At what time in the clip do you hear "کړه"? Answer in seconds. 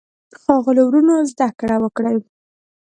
1.59-1.77